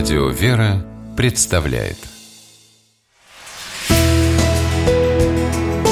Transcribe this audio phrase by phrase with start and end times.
[0.00, 0.82] Радио «Вера»
[1.14, 1.98] представляет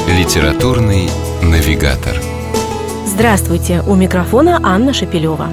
[0.08, 1.10] Литературный
[1.42, 2.16] навигатор
[3.04, 3.82] Здравствуйте!
[3.86, 5.48] У микрофона Анна Шапилева.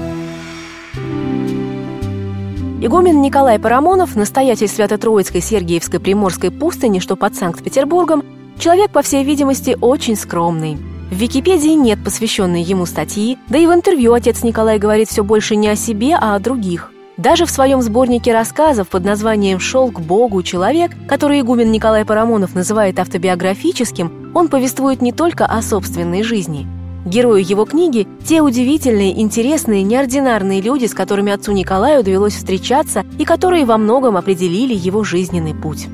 [2.80, 8.24] Игумен Николай Парамонов, настоятель Свято-Троицкой Сергиевской Приморской пустыни, что под Санкт-Петербургом,
[8.58, 10.78] человек, по всей видимости, очень скромный.
[11.10, 15.56] В Википедии нет посвященной ему статьи, да и в интервью отец Николай говорит все больше
[15.56, 16.90] не о себе, а о других.
[17.16, 22.54] Даже в своем сборнике рассказов под названием «Шел к Богу человек», который игумен Николай Парамонов
[22.54, 26.66] называет автобиографическим, он повествует не только о собственной жизни.
[27.06, 33.24] Герои его книги– те удивительные, интересные, неординарные люди, с которыми отцу Николаю довелось встречаться и
[33.24, 35.86] которые во многом определили его жизненный путь.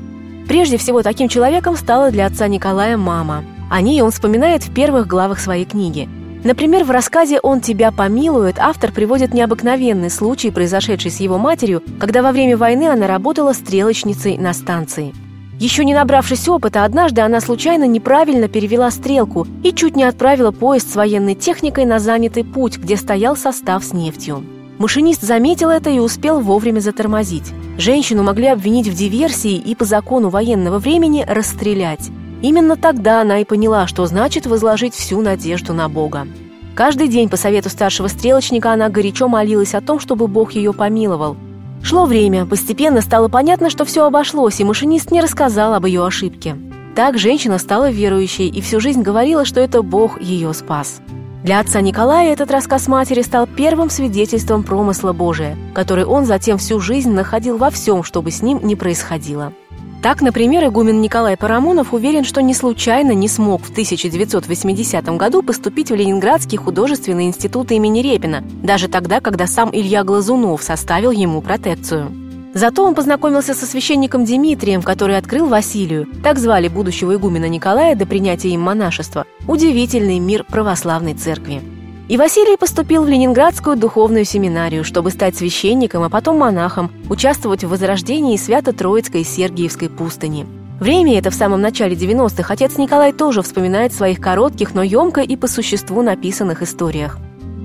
[0.49, 3.45] Прежде всего, таким человеком стала для отца Николая мама.
[3.71, 6.09] О ней он вспоминает в первых главах своей книги–
[6.43, 12.21] Например, в рассказе «Он тебя помилует» автор приводит необыкновенный случай, произошедший с его матерью, когда
[12.21, 15.13] во время войны она работала стрелочницей на станции.
[15.57, 20.91] Еще не набравшись опыта, однажды она случайно неправильно перевела стрелку и чуть не отправила поезд
[20.91, 24.43] с военной техникой на занятый путь, где стоял состав с нефтью.
[24.79, 27.53] Машинист заметил это и успел вовремя затормозить.
[27.77, 32.09] Женщину могли обвинить в диверсии и по закону военного времени расстрелять.
[32.43, 36.27] Именно тогда она и поняла, что значит возложить всю надежду на Бога.
[36.75, 41.37] Каждый день по совету старшего стрелочника она горячо молилась о том, чтобы Бог ее помиловал.
[41.81, 46.57] Шло время, постепенно стало понятно, что все обошлось, и машинист не рассказал об ее ошибке.
[46.97, 50.99] Так женщина стала верующей и всю жизнь говорила, что это Бог ее спас.
[51.45, 56.81] Для отца Николая этот рассказ матери стал первым свидетельством промысла Божия, который он затем всю
[56.81, 59.53] жизнь находил во всем, что бы с ним ни происходило.
[60.03, 65.91] Так, например, игумен Николай Парамонов уверен, что не случайно не смог в 1980 году поступить
[65.91, 72.11] в Ленинградский художественный институт имени Репина, даже тогда, когда сам Илья Глазунов составил ему протекцию.
[72.53, 78.05] Зато он познакомился со священником Дмитрием, который открыл Василию, так звали будущего игумена Николая до
[78.05, 81.61] принятия им монашества, удивительный мир православной церкви.
[82.09, 87.69] И Василий поступил в Ленинградскую духовную семинарию, чтобы стать священником, а потом монахом, участвовать в
[87.69, 90.45] возрождении Свято-Троицкой Сергиевской пустыни.
[90.81, 95.21] Время это в самом начале 90-х отец Николай тоже вспоминает в своих коротких, но емко
[95.21, 97.19] и по существу написанных историях.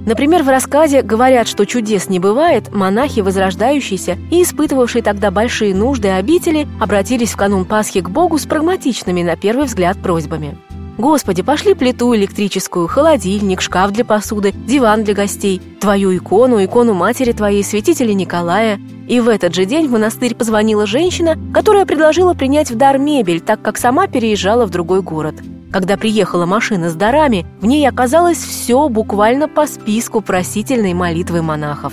[0.06, 6.08] Например, в рассказе «Говорят, что чудес не бывает» монахи, возрождающиеся и испытывавшие тогда большие нужды
[6.08, 10.56] обители, обратились в канун Пасхи к Богу с прагматичными, на первый взгляд, просьбами.
[10.98, 17.30] Господи, пошли плиту электрическую, холодильник, шкаф для посуды, диван для гостей, твою икону, икону матери
[17.30, 18.80] твоей, святителя Николая.
[19.06, 23.40] И в этот же день в монастырь позвонила женщина, которая предложила принять в дар мебель,
[23.40, 25.36] так как сама переезжала в другой город.
[25.70, 31.92] Когда приехала машина с дарами, в ней оказалось все буквально по списку просительной молитвы монахов.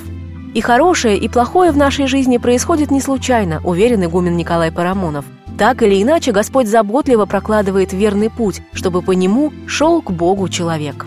[0.55, 5.25] И хорошее, и плохое в нашей жизни происходит не случайно, уверен игумен Николай Парамонов.
[5.57, 11.05] Так или иначе, Господь заботливо прокладывает верный путь, чтобы по нему шел к Богу человек.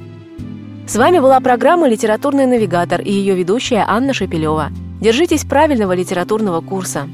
[0.86, 4.70] С вами была программа «Литературный навигатор» и ее ведущая Анна Шапилева.
[5.03, 7.08] Держитесь правильного литературного курса.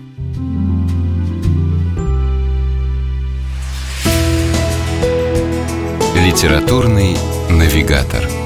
[6.14, 7.16] Литературный
[7.50, 8.43] навигатор.